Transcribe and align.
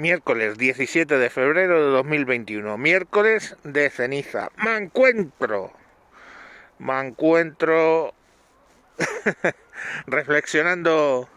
Miércoles 0.00 0.56
17 0.56 1.18
de 1.18 1.28
febrero 1.28 1.84
de 1.84 1.90
2021. 1.90 2.78
Miércoles 2.78 3.54
de 3.64 3.90
ceniza. 3.90 4.50
Me 4.56 4.74
encuentro. 4.78 5.74
Me 6.78 6.98
encuentro 7.00 8.14
reflexionando 10.06 11.28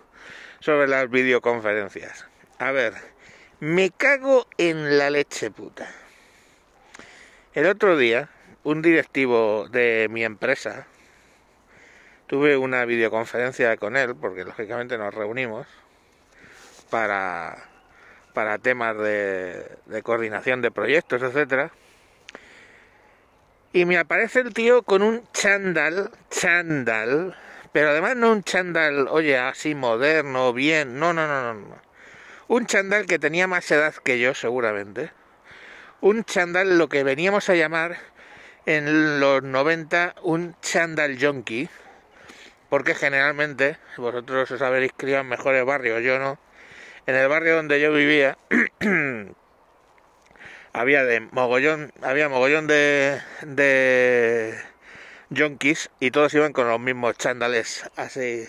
sobre 0.61 0.87
las 0.87 1.09
videoconferencias. 1.09 2.25
A 2.57 2.71
ver, 2.71 2.93
me 3.59 3.89
cago 3.89 4.47
en 4.57 4.97
la 4.97 5.09
leche 5.09 5.51
puta. 5.51 5.91
El 7.53 7.65
otro 7.65 7.97
día, 7.97 8.29
un 8.63 8.81
directivo 8.81 9.67
de 9.67 10.07
mi 10.09 10.23
empresa, 10.23 10.87
tuve 12.27 12.55
una 12.55 12.85
videoconferencia 12.85 13.75
con 13.75 13.97
él, 13.97 14.15
porque 14.15 14.45
lógicamente 14.45 14.97
nos 14.97 15.13
reunimos 15.13 15.67
para 16.89 17.72
para 18.33 18.57
temas 18.57 18.97
de, 18.97 20.01
coordinación 20.03 20.61
de 20.61 20.71
proyectos, 20.71 21.21
etcétera. 21.21 21.71
Y 23.71 23.85
me 23.85 23.97
aparece 23.97 24.41
el 24.41 24.53
tío 24.53 24.83
con 24.83 25.01
un 25.01 25.23
chándal, 25.33 26.11
chándal, 26.29 27.35
pero 27.71 27.89
además 27.89 28.15
no 28.15 28.31
un 28.31 28.43
chándal, 28.43 29.07
oye, 29.07 29.37
así 29.37 29.73
moderno, 29.73 30.53
bien, 30.53 30.99
no, 30.99 31.13
no, 31.13 31.27
no, 31.27 31.53
no, 31.53 31.81
Un 32.47 32.65
chándal 32.67 33.05
que 33.05 33.17
tenía 33.17 33.47
más 33.47 33.69
edad 33.71 33.95
que 33.95 34.19
yo, 34.19 34.35
seguramente. 34.35 35.11
Un 36.01 36.23
chándal, 36.23 36.77
lo 36.77 36.89
que 36.89 37.03
veníamos 37.03 37.49
a 37.49 37.55
llamar 37.55 37.97
en 38.65 39.19
los 39.19 39.41
90 39.43 40.15
un 40.21 40.55
chándal 40.61 41.17
junkie, 41.19 41.69
porque 42.69 42.93
generalmente, 42.93 43.77
vosotros 43.97 44.51
os 44.51 44.61
habréis 44.61 44.93
criado 44.95 45.21
en 45.21 45.29
mejores 45.29 45.65
barrios, 45.65 46.03
yo 46.03 46.19
no, 46.19 46.37
en 47.05 47.15
el 47.15 47.27
barrio 47.27 47.55
donde 47.55 47.81
yo 47.81 47.91
vivía 47.91 48.37
había 50.73 51.03
de 51.03 51.19
mogollón, 51.19 51.93
había 52.01 52.29
mogollón 52.29 52.67
de, 52.67 53.21
de 53.41 54.57
y 55.99 56.11
todos 56.11 56.33
iban 56.33 56.53
con 56.53 56.67
los 56.67 56.79
mismos 56.79 57.17
chándales 57.17 57.89
así, 57.95 58.47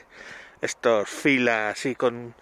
estos 0.61 1.09
filas 1.09 1.87
y 1.87 1.95
con, 1.95 2.35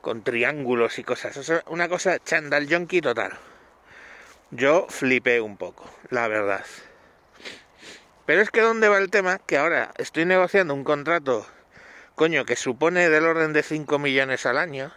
con 0.00 0.22
triángulos 0.22 0.98
y 0.98 1.04
cosas. 1.04 1.62
una 1.66 1.88
cosa 1.88 2.18
chándal 2.18 2.66
junkie 2.68 3.00
total. 3.00 3.32
Yo 4.50 4.86
flipé 4.90 5.40
un 5.40 5.56
poco, 5.56 5.90
la 6.10 6.28
verdad. 6.28 6.64
Pero 8.26 8.42
es 8.42 8.50
que 8.50 8.60
¿dónde 8.60 8.88
va 8.88 8.98
el 8.98 9.10
tema? 9.10 9.38
Que 9.38 9.56
ahora 9.56 9.92
estoy 9.96 10.24
negociando 10.24 10.74
un 10.74 10.84
contrato, 10.84 11.46
coño, 12.14 12.44
que 12.44 12.56
supone 12.56 13.08
del 13.08 13.24
orden 13.24 13.52
de 13.52 13.62
5 13.62 13.98
millones 13.98 14.44
al 14.46 14.58
año 14.58 14.92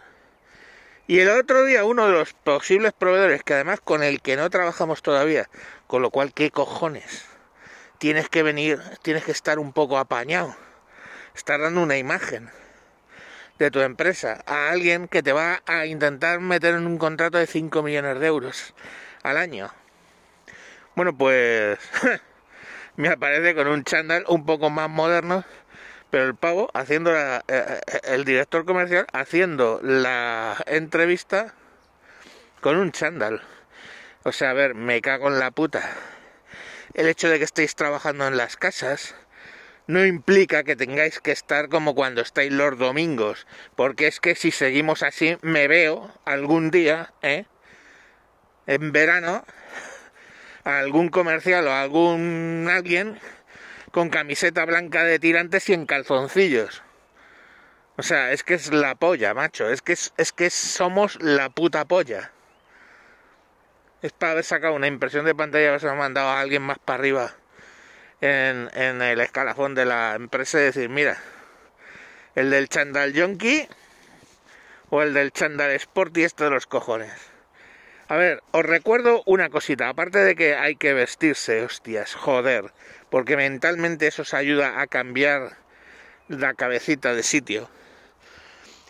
y 1.10 1.18
el 1.18 1.28
otro 1.28 1.64
día 1.64 1.82
uno 1.84 2.06
de 2.06 2.12
los 2.12 2.34
posibles 2.34 2.92
proveedores, 2.92 3.42
que 3.42 3.54
además 3.54 3.80
con 3.80 4.04
el 4.04 4.22
que 4.22 4.36
no 4.36 4.48
trabajamos 4.48 5.02
todavía, 5.02 5.50
con 5.88 6.02
lo 6.02 6.10
cual, 6.10 6.32
¿qué 6.32 6.52
cojones? 6.52 7.24
Tienes 7.98 8.28
que 8.28 8.44
venir, 8.44 8.80
tienes 9.02 9.24
que 9.24 9.32
estar 9.32 9.58
un 9.58 9.72
poco 9.72 9.98
apañado, 9.98 10.54
estar 11.34 11.60
dando 11.60 11.82
una 11.82 11.98
imagen 11.98 12.48
de 13.58 13.72
tu 13.72 13.80
empresa 13.80 14.44
a 14.46 14.70
alguien 14.70 15.08
que 15.08 15.20
te 15.20 15.32
va 15.32 15.62
a 15.66 15.84
intentar 15.84 16.38
meter 16.38 16.76
en 16.76 16.86
un 16.86 16.96
contrato 16.96 17.38
de 17.38 17.48
5 17.48 17.82
millones 17.82 18.20
de 18.20 18.26
euros 18.28 18.72
al 19.24 19.36
año. 19.36 19.68
Bueno, 20.94 21.18
pues 21.18 21.76
me 22.96 23.08
aparece 23.08 23.56
con 23.56 23.66
un 23.66 23.82
chándal 23.82 24.24
un 24.28 24.46
poco 24.46 24.70
más 24.70 24.88
moderno 24.88 25.44
pero 26.10 26.24
el 26.24 26.34
pavo 26.34 26.70
haciendo 26.74 27.12
la, 27.12 27.44
eh, 27.48 27.80
eh, 27.86 28.00
el 28.04 28.24
director 28.24 28.64
comercial 28.64 29.06
haciendo 29.12 29.80
la 29.82 30.56
entrevista 30.66 31.54
con 32.60 32.76
un 32.76 32.92
chándal. 32.92 33.42
O 34.24 34.32
sea, 34.32 34.50
a 34.50 34.54
ver, 34.54 34.74
me 34.74 35.00
cago 35.00 35.28
en 35.28 35.38
la 35.38 35.50
puta. 35.50 35.88
El 36.94 37.08
hecho 37.08 37.28
de 37.28 37.38
que 37.38 37.44
estéis 37.44 37.74
trabajando 37.74 38.26
en 38.26 38.36
las 38.36 38.56
casas 38.56 39.14
no 39.86 40.04
implica 40.04 40.62
que 40.62 40.76
tengáis 40.76 41.20
que 41.20 41.32
estar 41.32 41.68
como 41.68 41.94
cuando 41.94 42.20
estáis 42.20 42.52
los 42.52 42.78
domingos, 42.78 43.46
porque 43.76 44.06
es 44.06 44.20
que 44.20 44.34
si 44.34 44.50
seguimos 44.50 45.02
así 45.02 45.36
me 45.42 45.68
veo 45.68 46.12
algún 46.24 46.70
día, 46.70 47.12
¿eh? 47.22 47.46
En 48.66 48.92
verano, 48.92 49.44
a 50.64 50.78
algún 50.78 51.08
comercial 51.08 51.66
o 51.66 51.72
algún 51.72 52.68
alguien 52.70 53.18
con 53.90 54.10
camiseta 54.10 54.64
blanca 54.64 55.04
de 55.04 55.18
tirantes 55.18 55.68
y 55.68 55.74
en 55.74 55.86
calzoncillos. 55.86 56.82
O 57.96 58.02
sea, 58.02 58.32
es 58.32 58.44
que 58.44 58.54
es 58.54 58.72
la 58.72 58.94
polla, 58.94 59.34
macho. 59.34 59.68
Es 59.68 59.82
que, 59.82 59.92
es, 59.92 60.12
es 60.16 60.32
que 60.32 60.50
somos 60.50 61.20
la 61.22 61.50
puta 61.50 61.84
polla. 61.84 62.32
Es 64.02 64.12
para 64.12 64.32
haber 64.32 64.44
sacado 64.44 64.74
una 64.74 64.86
impresión 64.86 65.26
de 65.26 65.34
pantalla 65.34 65.74
que 65.74 65.80
se 65.80 65.88
ha 65.88 65.94
mandado 65.94 66.30
a 66.30 66.40
alguien 66.40 66.62
más 66.62 66.78
para 66.78 66.98
arriba 66.98 67.34
en, 68.20 68.70
en 68.74 69.02
el 69.02 69.20
escalafón 69.20 69.74
de 69.74 69.84
la 69.84 70.14
empresa 70.14 70.58
y 70.58 70.62
decir, 70.62 70.88
mira, 70.88 71.18
el 72.34 72.50
del 72.50 72.68
chandal 72.68 73.12
yonki 73.12 73.68
o 74.88 75.02
el 75.02 75.12
del 75.12 75.32
chandal 75.32 75.72
sport 75.72 76.16
y 76.16 76.24
esto 76.24 76.44
de 76.44 76.50
los 76.50 76.66
cojones. 76.66 77.29
A 78.10 78.16
ver, 78.16 78.42
os 78.50 78.66
recuerdo 78.66 79.22
una 79.24 79.50
cosita, 79.50 79.88
aparte 79.88 80.18
de 80.18 80.34
que 80.34 80.56
hay 80.56 80.74
que 80.74 80.94
vestirse, 80.94 81.62
hostias, 81.62 82.16
joder, 82.16 82.72
porque 83.08 83.36
mentalmente 83.36 84.08
eso 84.08 84.22
os 84.22 84.34
ayuda 84.34 84.80
a 84.80 84.88
cambiar 84.88 85.58
la 86.26 86.54
cabecita 86.54 87.14
de 87.14 87.22
sitio. 87.22 87.68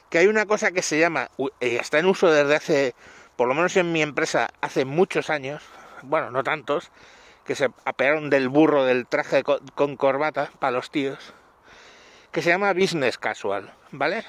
Que 0.08 0.16
hay 0.16 0.26
una 0.26 0.46
cosa 0.46 0.72
que 0.72 0.80
se 0.80 0.98
llama, 0.98 1.28
y 1.36 1.48
eh, 1.60 1.76
está 1.78 1.98
en 1.98 2.06
uso 2.06 2.32
desde 2.32 2.56
hace, 2.56 2.94
por 3.36 3.46
lo 3.46 3.52
menos 3.52 3.76
en 3.76 3.92
mi 3.92 4.00
empresa, 4.00 4.48
hace 4.62 4.86
muchos 4.86 5.28
años, 5.28 5.62
bueno, 6.00 6.30
no 6.30 6.42
tantos, 6.42 6.90
que 7.44 7.54
se 7.54 7.68
apearon 7.84 8.30
del 8.30 8.48
burro 8.48 8.86
del 8.86 9.06
traje 9.06 9.42
con 9.42 9.96
corbata 9.98 10.50
para 10.60 10.70
los 10.70 10.90
tíos, 10.90 11.34
que 12.32 12.40
se 12.40 12.48
llama 12.48 12.72
business 12.72 13.18
casual, 13.18 13.70
¿vale? 13.90 14.24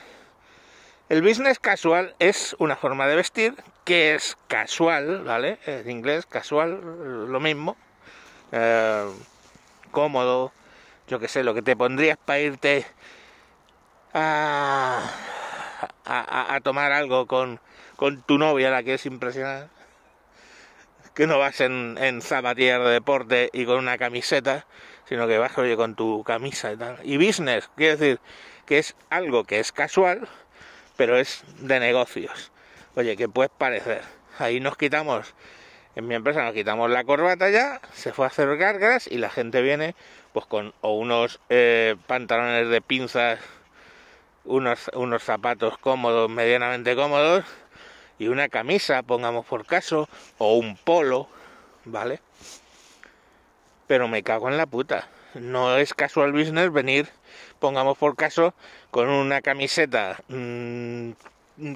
El 1.11 1.21
business 1.21 1.59
casual 1.59 2.15
es 2.19 2.55
una 2.57 2.77
forma 2.77 3.05
de 3.05 3.17
vestir 3.17 3.53
que 3.83 4.15
es 4.15 4.37
casual, 4.47 5.25
¿vale? 5.25 5.59
En 5.65 5.89
inglés, 5.89 6.25
casual, 6.25 6.79
lo 7.29 7.39
mismo. 7.41 7.75
Eh, 8.53 9.11
cómodo, 9.91 10.53
yo 11.09 11.19
que 11.19 11.27
sé, 11.27 11.43
lo 11.43 11.53
que 11.53 11.61
te 11.61 11.75
pondrías 11.75 12.17
para 12.17 12.39
irte 12.39 12.85
a, 14.13 15.03
a, 16.05 16.59
tomar 16.63 16.93
algo 16.93 17.27
con, 17.27 17.59
con, 17.97 18.21
tu 18.21 18.37
novia, 18.37 18.71
la 18.71 18.81
que 18.81 18.93
es 18.93 19.05
impresionante. 19.05 19.69
Que 21.13 21.27
no 21.27 21.39
vas 21.39 21.59
en, 21.59 21.97
en 21.99 22.21
zapatilla 22.21 22.79
de 22.79 22.89
deporte 22.89 23.49
y 23.51 23.65
con 23.65 23.79
una 23.79 23.97
camiseta, 23.97 24.65
sino 25.09 25.27
que 25.27 25.37
vas, 25.37 25.57
oye, 25.57 25.75
con 25.75 25.93
tu 25.93 26.23
camisa 26.23 26.71
y 26.71 26.77
tal. 26.77 26.99
Y 27.03 27.17
business, 27.17 27.69
quiere 27.75 27.97
decir 27.97 28.19
que 28.65 28.79
es 28.79 28.95
algo 29.09 29.43
que 29.43 29.59
es 29.59 29.73
casual, 29.73 30.29
pero 31.01 31.17
es 31.17 31.43
de 31.57 31.79
negocios. 31.79 32.51
Oye, 32.95 33.17
¿qué 33.17 33.27
puedes 33.27 33.49
parecer? 33.49 34.03
Ahí 34.37 34.59
nos 34.59 34.77
quitamos, 34.77 35.33
en 35.95 36.07
mi 36.07 36.13
empresa 36.13 36.43
nos 36.43 36.53
quitamos 36.53 36.91
la 36.91 37.03
corbata 37.03 37.49
ya, 37.49 37.81
se 37.91 38.13
fue 38.13 38.25
a 38.25 38.27
hacer 38.27 38.55
cargas 38.59 39.07
y 39.07 39.17
la 39.17 39.31
gente 39.31 39.63
viene 39.63 39.95
pues 40.31 40.45
con 40.45 40.75
o 40.81 40.93
unos 40.93 41.39
eh, 41.49 41.95
pantalones 42.05 42.69
de 42.69 42.81
pinzas, 42.81 43.39
unos, 44.45 44.91
unos 44.93 45.23
zapatos 45.23 45.79
cómodos, 45.79 46.29
medianamente 46.29 46.95
cómodos, 46.95 47.45
y 48.19 48.27
una 48.27 48.47
camisa, 48.47 49.01
pongamos 49.01 49.47
por 49.47 49.65
caso, 49.65 50.07
o 50.37 50.53
un 50.53 50.77
polo, 50.77 51.27
¿vale? 51.83 52.19
Pero 53.87 54.07
me 54.07 54.21
cago 54.21 54.49
en 54.49 54.57
la 54.57 54.67
puta. 54.67 55.07
No 55.33 55.77
es 55.77 55.95
casual 55.95 56.31
business 56.31 56.71
venir 56.71 57.09
pongamos 57.61 57.97
por 57.97 58.17
caso, 58.17 58.53
con 58.89 59.07
una 59.07 59.41
camiseta 59.41 60.17
mm, 60.27 61.11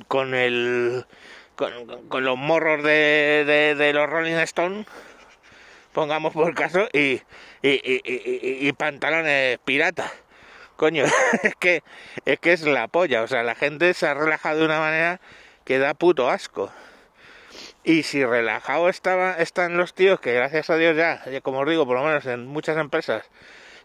con 0.10 0.34
el 0.34 1.06
con, 1.56 2.26
los 2.26 2.38
morros 2.38 2.84
de, 2.84 3.74
de, 3.78 3.94
los 3.94 4.10
Rolling 4.10 4.34
Stones, 4.40 4.86
pongamos 5.94 6.34
por 6.34 6.54
caso, 6.54 6.90
y, 6.92 7.22
y, 7.62 8.72
pantalones 8.74 9.60
piratas. 9.64 10.12
Coño, 10.76 11.06
es 11.44 11.56
que 11.56 11.82
es 12.26 12.40
que 12.40 12.52
es 12.52 12.64
la 12.64 12.90
polla, 12.90 13.22
o 13.22 13.28
sea, 13.28 13.44
la 13.44 13.56
gente 13.56 13.94
se 13.94 14.06
ha 14.06 14.14
relajado 14.14 14.60
de 14.60 14.66
una 14.66 14.80
manera 14.80 15.22
que 15.64 15.80
da 15.80 15.94
puto 15.94 16.30
asco. 16.30 16.70
Y 17.86 18.04
si 18.04 18.26
relajado 18.26 18.90
estaba, 18.90 19.36
están 19.36 19.78
los 19.78 19.94
tíos, 19.94 20.20
que 20.20 20.34
gracias 20.34 20.70
a 20.70 20.76
Dios 20.76 20.98
ya, 20.98 21.22
como 21.42 21.60
os 21.60 21.70
digo, 21.70 21.86
por 21.86 21.96
lo 21.96 22.04
menos 22.04 22.26
en 22.26 22.46
muchas 22.48 22.78
empresas, 22.78 23.24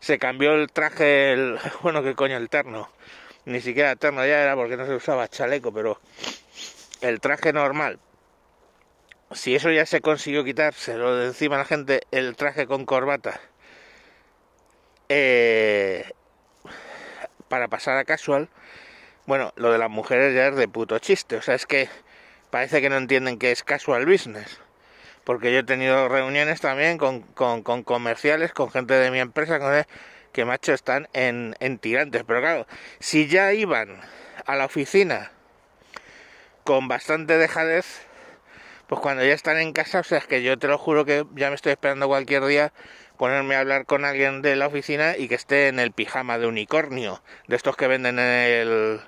se 0.01 0.19
cambió 0.19 0.55
el 0.55 0.71
traje, 0.73 1.33
el, 1.33 1.59
bueno, 1.83 2.03
que 2.03 2.15
coño, 2.15 2.37
el 2.37 2.49
terno. 2.49 2.91
Ni 3.45 3.61
siquiera 3.61 3.97
terno 3.97 4.25
ya 4.27 4.43
era 4.43 4.55
porque 4.55 4.77
no 4.77 4.87
se 4.87 4.95
usaba 4.95 5.29
chaleco, 5.29 5.73
pero 5.73 6.01
el 7.01 7.21
traje 7.21 7.53
normal. 7.53 7.99
Si 9.33 9.55
eso 9.55 9.71
ya 9.71 9.87
se 9.87 10.01
consiguió 10.01 10.45
quitárselo 10.45 11.15
de 11.15 11.27
encima 11.29 11.55
a 11.55 11.59
la 11.61 11.65
gente, 11.65 12.01
el 12.11 12.35
traje 12.37 12.67
con 12.67 12.85
corbata, 12.85 13.41
eh, 15.09 16.11
para 17.49 17.69
pasar 17.69 17.97
a 17.97 18.05
casual, 18.05 18.49
bueno, 19.27 19.53
lo 19.57 19.73
de 19.73 19.79
las 19.79 19.91
mujeres 19.91 20.35
ya 20.35 20.49
es 20.49 20.57
de 20.57 20.69
puto 20.69 20.99
chiste. 20.99 21.37
O 21.37 21.43
sea, 21.43 21.55
es 21.55 21.67
que 21.67 21.89
parece 22.51 22.81
que 22.81 22.91
no 22.91 22.97
entienden 22.97 23.39
que 23.39 23.53
es 23.53 23.63
casual 23.63 24.07
business. 24.07 24.61
Porque 25.31 25.53
yo 25.53 25.61
he 25.61 25.63
tenido 25.63 26.09
reuniones 26.09 26.61
también 26.61 26.99
con, 26.99 27.21
con, 27.21 27.63
comerciales, 27.85 28.53
con 28.53 28.69
gente 28.69 28.95
de 28.95 29.13
mi 29.13 29.21
empresa, 29.21 29.61
con 29.61 29.71
que 30.33 30.45
macho 30.45 30.73
están 30.73 31.09
en, 31.13 31.55
en 31.61 31.79
tirantes. 31.79 32.25
Pero 32.27 32.41
claro, 32.41 32.67
si 32.99 33.29
ya 33.29 33.53
iban 33.53 34.01
a 34.45 34.57
la 34.57 34.65
oficina 34.65 35.31
con 36.65 36.89
bastante 36.89 37.39
dejadez, 37.39 38.09
pues 38.89 39.01
cuando 39.01 39.25
ya 39.25 39.33
están 39.33 39.59
en 39.59 39.73
casa, 39.73 40.01
o 40.01 40.03
sea, 40.03 40.19
es 40.19 40.27
que 40.27 40.43
yo 40.43 40.59
te 40.59 40.67
lo 40.67 40.79
juro 40.79 41.05
que 41.05 41.25
ya 41.37 41.49
me 41.49 41.55
estoy 41.55 41.71
esperando 41.71 42.09
cualquier 42.09 42.45
día 42.47 42.73
ponerme 43.17 43.55
a 43.55 43.61
hablar 43.61 43.87
con 43.87 44.05
alguien 44.05 44.43
de 44.43 44.57
la 44.57 44.67
oficina 44.67 45.17
y 45.17 45.29
que 45.29 45.37
esté 45.37 45.69
en 45.69 45.79
el 45.79 45.93
pijama 45.93 46.39
de 46.39 46.49
unicornio, 46.49 47.23
de 47.47 47.55
estos 47.55 47.77
que 47.77 47.87
venden 47.87 48.19
en 48.19 48.27
el, 48.27 49.01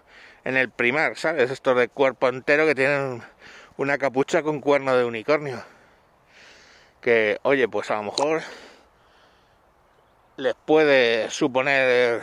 en 0.44 0.56
el 0.56 0.70
primar, 0.70 1.16
¿sabes? 1.16 1.50
Estos 1.50 1.76
de 1.76 1.88
cuerpo 1.88 2.28
entero 2.28 2.64
que 2.64 2.76
tienen 2.76 3.24
una 3.76 3.98
capucha 3.98 4.44
con 4.44 4.60
cuerno 4.60 4.96
de 4.96 5.04
unicornio. 5.04 5.64
Que, 7.02 7.38
oye, 7.42 7.68
pues 7.68 7.90
a 7.90 7.96
lo 7.96 8.04
mejor 8.04 8.42
les 10.38 10.54
puede 10.54 11.28
suponer 11.30 12.22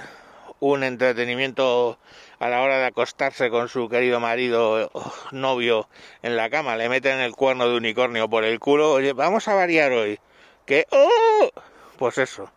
un 0.60 0.84
entretenimiento 0.84 2.00
a 2.40 2.50
la 2.50 2.62
hora 2.62 2.80
de 2.80 2.86
acostarse 2.86 3.50
con 3.50 3.70
su 3.70 3.90
querido 3.90 4.20
marido 4.20 4.90
o 4.94 5.14
novio 5.32 5.90
en 6.22 6.36
la 6.36 6.50
cama, 6.50 6.78
le 6.78 6.90
meten 6.90 7.20
el 7.20 7.34
cuerno 7.34 7.70
de 7.70 7.76
unicornio 7.78 8.30
por 8.30 8.44
el 8.46 8.60
culo, 8.60 8.94
oye, 8.94 9.14
vamos 9.14 9.48
a 9.48 9.54
variar 9.54 9.92
hoy. 9.92 10.20
Que, 10.66 10.86
¡oh! 10.92 11.50
pues 11.98 12.18
eso. 12.18 12.52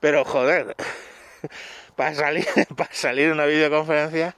Pero 0.00 0.24
joder, 0.24 0.76
para 1.96 2.14
salir, 2.14 2.46
para 2.76 2.92
salir 2.92 3.32
una 3.32 3.46
videoconferencia 3.46 4.36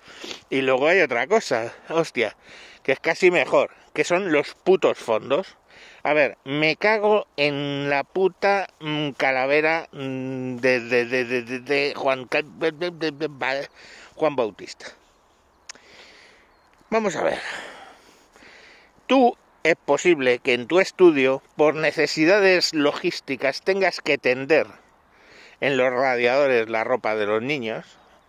y 0.49 0.63
luego 0.63 0.89
hay 0.89 1.01
otra 1.01 1.27
cosa, 1.27 1.73
hostia, 1.89 2.37
que 2.83 2.93
es 2.93 3.01
casi 3.01 3.31
mejor, 3.31 3.71
que 3.93 4.05
son 4.05 4.33
los 4.33 4.55
putos 4.55 4.99
fondos. 4.99 5.57
A 6.03 6.15
ver, 6.15 6.39
me 6.45 6.77
cago 6.77 7.27
en 7.37 7.91
la 7.91 8.05
puta 8.05 8.69
mm, 8.81 9.11
calavera 9.11 9.89
mm, 9.93 10.57
de, 10.57 10.81
de, 10.81 11.05
de, 11.05 11.43
de, 11.61 11.95
Juan, 11.95 12.29
Juan 14.15 14.37
Bautista. 14.37 14.87
Vamos 16.89 17.17
a 17.17 17.23
ver. 17.23 17.39
Tú 19.07 19.37
es 19.63 19.77
posible 19.77 20.39
que 20.39 20.55
en 20.55 20.67
tu 20.67 20.81
estudio, 20.81 21.43
por 21.57 21.75
necesidades 21.75 22.73
logísticas, 22.73 23.63
tengas 23.63 24.01
que 24.01 24.19
tender 24.19 24.67
en 25.61 25.77
los 25.77 25.93
radiadores 25.93 26.71
la 26.71 26.85
ropa 26.85 27.15
de 27.15 27.27
los 27.27 27.43
niños 27.43 27.85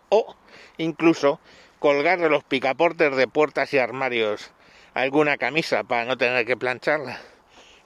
o 0.10 0.36
incluso 0.78 1.40
colgar 1.80 2.20
de 2.20 2.30
los 2.30 2.44
picaportes 2.44 3.16
de 3.16 3.28
puertas 3.28 3.74
y 3.74 3.78
armarios 3.78 4.52
alguna 4.94 5.38
camisa 5.38 5.84
para 5.84 6.06
no 6.06 6.18
tener 6.18 6.46
que 6.46 6.58
plancharla. 6.58 7.20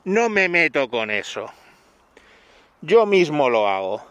No 0.06 0.30
me 0.30 0.50
meto 0.50 0.88
con 0.88 1.10
eso. 1.10 1.52
Yo 2.82 3.08
mismo 3.08 3.50
lo 3.50 3.68
hago. 3.68 4.06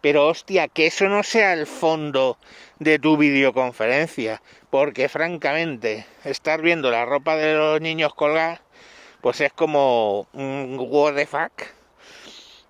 Pero 0.00 0.28
hostia, 0.28 0.68
que 0.68 0.86
eso 0.86 1.08
no 1.08 1.24
sea 1.24 1.52
el 1.52 1.66
fondo 1.66 2.38
de 2.78 3.00
tu 3.00 3.16
videoconferencia, 3.16 4.40
porque 4.70 5.08
francamente, 5.08 6.06
estar 6.24 6.62
viendo 6.62 6.90
la 6.90 7.04
ropa 7.04 7.36
de 7.36 7.54
los 7.54 7.80
niños 7.80 8.14
colgar 8.14 8.62
pues 9.20 9.40
es 9.40 9.52
como 9.52 10.28
un 10.32 10.76
what 10.78 11.14
the 11.14 11.26
fuck. 11.26 11.52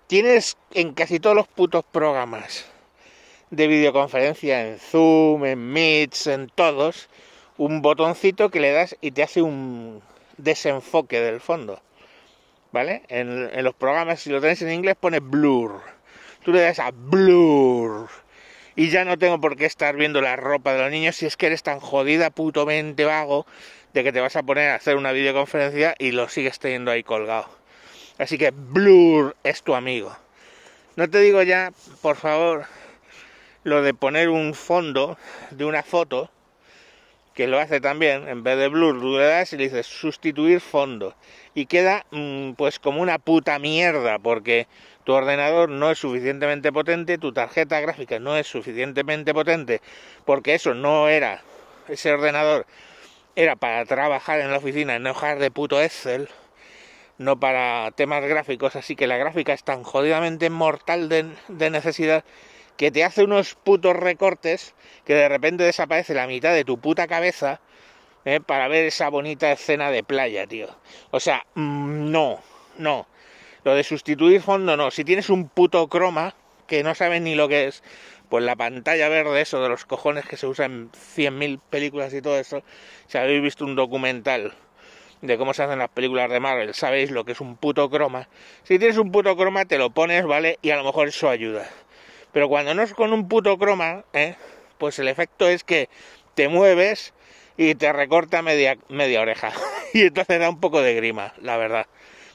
Tienes 0.07 0.57
en 0.71 0.93
casi 0.93 1.19
todos 1.19 1.35
los 1.35 1.47
putos 1.47 1.83
programas 1.83 2.65
de 3.51 3.67
videoconferencia, 3.67 4.67
en 4.67 4.79
Zoom, 4.79 5.45
en 5.45 5.59
Meets, 5.59 6.25
en 6.25 6.49
todos, 6.49 7.09
un 7.57 7.83
botoncito 7.83 8.49
que 8.49 8.59
le 8.59 8.71
das 8.71 8.95
y 8.99 9.11
te 9.11 9.21
hace 9.21 9.43
un 9.43 10.01
desenfoque 10.37 11.19
del 11.19 11.39
fondo. 11.39 11.81
¿Vale? 12.73 13.03
En, 13.07 13.63
los 13.63 13.75
programas, 13.75 14.19
si 14.19 14.31
lo 14.31 14.41
tenéis 14.41 14.63
en 14.63 14.71
inglés, 14.71 14.95
pone 14.99 15.19
blur. 15.19 15.79
Tú 16.43 16.51
le 16.51 16.59
das 16.59 16.79
a 16.79 16.89
blur. 16.91 18.09
Y 18.75 18.89
ya 18.89 19.05
no 19.05 19.19
tengo 19.19 19.39
por 19.39 19.55
qué 19.55 19.65
estar 19.65 19.95
viendo 19.95 20.21
la 20.21 20.35
ropa 20.35 20.73
de 20.73 20.81
los 20.81 20.89
niños 20.91 21.15
si 21.15 21.27
es 21.27 21.37
que 21.37 21.45
eres 21.45 21.61
tan 21.61 21.79
jodida, 21.79 22.31
puto 22.31 22.65
mente 22.65 23.05
vago, 23.05 23.45
de 23.93 24.03
que 24.03 24.11
te 24.11 24.19
vas 24.19 24.35
a 24.35 24.41
poner 24.41 24.71
a 24.71 24.75
hacer 24.75 24.95
una 24.95 25.11
videoconferencia 25.11 25.93
y 25.99 26.13
lo 26.13 26.27
sigues 26.29 26.57
teniendo 26.57 26.89
ahí 26.89 27.03
colgado. 27.03 27.47
Así 28.17 28.39
que 28.39 28.49
Blur 28.49 29.35
es 29.43 29.61
tu 29.61 29.75
amigo. 29.75 30.17
No 30.95 31.07
te 31.07 31.19
digo 31.19 31.43
ya, 31.43 31.71
por 32.01 32.15
favor, 32.15 32.65
lo 33.63 33.83
de 33.83 33.93
poner 33.93 34.29
un 34.29 34.55
fondo 34.55 35.15
de 35.51 35.65
una 35.65 35.83
foto, 35.83 36.31
que 37.33 37.47
lo 37.47 37.59
hace 37.59 37.81
también, 37.81 38.27
en 38.27 38.43
vez 38.43 38.57
de 38.57 38.67
Blur, 38.67 38.99
tú 38.99 39.17
le 39.17 39.25
das 39.25 39.53
y 39.53 39.57
le 39.57 39.65
dices 39.65 39.87
sustituir 39.87 40.61
fondo. 40.61 41.15
Y 41.53 41.65
queda 41.65 42.05
mm, 42.11 42.53
pues 42.53 42.79
como 42.79 43.01
una 43.01 43.17
puta 43.19 43.59
mierda, 43.59 44.19
porque 44.19 44.67
tu 45.03 45.13
ordenador 45.13 45.69
no 45.69 45.91
es 45.91 45.99
suficientemente 45.99 46.71
potente, 46.71 47.17
tu 47.17 47.33
tarjeta 47.33 47.79
gráfica 47.81 48.19
no 48.19 48.37
es 48.37 48.47
suficientemente 48.47 49.33
potente, 49.33 49.81
porque 50.25 50.53
eso 50.55 50.73
no 50.73 51.09
era, 51.09 51.41
ese 51.87 52.11
ordenador 52.11 52.65
era 53.35 53.55
para 53.55 53.85
trabajar 53.85 54.39
en 54.39 54.51
la 54.51 54.57
oficina, 54.57 54.99
no 54.99 55.09
dejar 55.09 55.39
de 55.39 55.51
puto 55.51 55.81
Excel, 55.81 56.29
no 57.17 57.39
para 57.39 57.91
temas 57.91 58.23
gráficos, 58.23 58.75
así 58.75 58.95
que 58.95 59.07
la 59.07 59.17
gráfica 59.17 59.53
es 59.53 59.63
tan 59.63 59.83
jodidamente 59.83 60.49
mortal 60.49 61.09
de, 61.09 61.69
necesidad 61.69 62.23
que 62.77 62.91
te 62.91 63.03
hace 63.03 63.23
unos 63.23 63.55
putos 63.55 63.95
recortes 63.95 64.73
que 65.05 65.13
de 65.13 65.29
repente 65.29 65.63
desaparece 65.63 66.13
la 66.13 66.27
mitad 66.27 66.53
de 66.53 66.65
tu 66.65 66.79
puta 66.79 67.07
cabeza 67.07 67.59
¿eh? 68.25 68.39
para 68.39 68.67
ver 68.67 68.85
esa 68.85 69.09
bonita 69.09 69.51
escena 69.51 69.91
de 69.91 70.03
playa, 70.03 70.47
tío. 70.47 70.67
O 71.11 71.19
sea, 71.19 71.45
mm, 71.55 72.11
no, 72.11 72.39
no. 72.77 73.07
Lo 73.63 73.75
de 73.75 73.83
sustituir 73.83 74.41
fondo, 74.41 74.75
no. 74.75 74.91
Si 74.91 75.03
tienes 75.03 75.29
un 75.29 75.47
puto 75.47 75.87
croma, 75.87 76.35
que 76.67 76.83
no 76.83 76.95
sabes 76.95 77.21
ni 77.21 77.35
lo 77.35 77.47
que 77.47 77.67
es, 77.67 77.83
pues 78.29 78.43
la 78.43 78.55
pantalla 78.55 79.09
verde, 79.09 79.41
eso 79.41 79.61
de 79.61 79.69
los 79.69 79.85
cojones 79.85 80.25
que 80.25 80.37
se 80.37 80.47
usa 80.47 80.65
en 80.65 80.91
100.000 80.91 81.59
películas 81.69 82.13
y 82.13 82.21
todo 82.21 82.37
eso, 82.39 82.63
si 83.07 83.17
habéis 83.17 83.41
visto 83.41 83.63
un 83.63 83.75
documental 83.75 84.53
de 85.21 85.37
cómo 85.37 85.53
se 85.53 85.63
hacen 85.63 85.79
las 85.79 85.89
películas 85.89 86.29
de 86.29 86.39
Marvel, 86.39 86.73
sabéis 86.73 87.09
lo 87.11 87.23
que 87.23 87.31
es 87.31 87.39
un 87.39 87.55
puto 87.55 87.89
croma. 87.89 88.27
Si 88.63 88.77
tienes 88.77 88.97
un 88.97 89.11
puto 89.11 89.37
croma, 89.37 89.65
te 89.65 89.77
lo 89.77 89.91
pones, 89.91 90.25
¿vale? 90.25 90.59
Y 90.61 90.71
a 90.71 90.75
lo 90.75 90.83
mejor 90.83 91.07
eso 91.07 91.29
ayuda. 91.29 91.69
Pero 92.33 92.49
cuando 92.49 92.73
no 92.73 92.81
es 92.81 92.93
con 92.93 93.13
un 93.13 93.29
puto 93.29 93.57
croma, 93.57 94.03
¿eh? 94.11 94.35
pues 94.77 94.99
el 94.99 95.07
efecto 95.07 95.47
es 95.47 95.63
que 95.63 95.87
te 96.35 96.49
mueves 96.49 97.13
y 97.55 97.75
te 97.75 97.93
recorta 97.93 98.41
media, 98.41 98.77
media 98.89 99.21
oreja. 99.21 99.53
y 99.93 100.01
entonces 100.01 100.39
da 100.39 100.49
un 100.49 100.59
poco 100.59 100.81
de 100.81 100.93
grima, 100.95 101.33
la 101.41 101.55
verdad. 101.55 101.85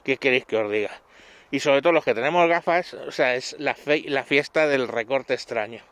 ¿Qué 0.05 0.17
queréis 0.17 0.47
que 0.47 0.57
os 0.57 0.71
diga? 0.71 1.03
y 1.51 1.61
sobre 1.61 1.83
todo 1.83 1.93
los 1.93 2.05
que 2.05 2.15
tenemos 2.15 2.49
gafas, 2.49 2.95
o 2.95 3.11
sea, 3.11 3.35
es 3.35 3.57
la, 3.59 3.77
la 4.05 4.25
fiesta 4.25 4.67
del 4.67 4.89
recorte 4.89 5.35
extraño. 5.35 5.83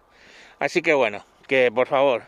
Así 0.59 0.83
que 0.83 0.95
bueno, 0.95 1.25
que 1.47 1.71
por 1.73 1.87
favor, 1.87 2.25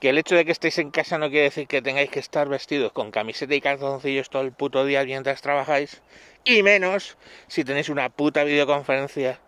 que 0.00 0.10
el 0.10 0.18
hecho 0.18 0.34
de 0.34 0.44
que 0.44 0.52
estéis 0.52 0.78
en 0.78 0.90
casa 0.90 1.18
no 1.18 1.30
quiere 1.30 1.44
decir 1.44 1.66
que 1.68 1.82
tengáis 1.82 2.10
que 2.10 2.18
estar 2.18 2.48
vestidos 2.48 2.92
con 2.92 3.10
camiseta 3.10 3.54
y 3.54 3.60
calzoncillos 3.60 4.30
todo 4.30 4.42
el 4.42 4.52
puto 4.52 4.84
día 4.84 5.04
mientras 5.04 5.42
trabajáis, 5.42 6.02
y 6.44 6.62
menos 6.62 7.16
si 7.46 7.64
tenéis 7.64 7.88
una 7.88 8.08
puta 8.08 8.44
videoconferencia 8.44 9.40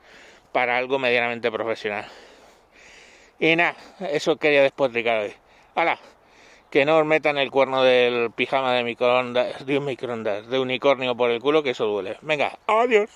para 0.59 0.77
algo 0.77 0.99
medianamente 0.99 1.53
profesional. 1.53 2.05
Y 3.39 3.55
nada, 3.55 3.77
eso 4.11 4.39
quería 4.39 4.61
despotricar 4.61 5.21
hoy. 5.21 5.33
¡Hala! 5.77 6.01
que 6.69 6.85
no 6.85 6.99
os 6.99 7.07
metan 7.07 7.39
el 7.39 7.53
cuerno 7.53 7.85
del 7.85 8.33
pijama 8.33 8.73
de 8.73 8.83
microondas, 8.83 9.65
de 9.65 9.79
un 9.79 9.85
microondas, 9.85 10.49
de 10.49 10.59
unicornio 10.59 11.17
por 11.17 11.31
el 11.31 11.41
culo, 11.41 11.63
que 11.63 11.71
eso 11.71 11.87
duele. 11.87 12.17
Venga, 12.23 12.59
adiós. 12.67 13.09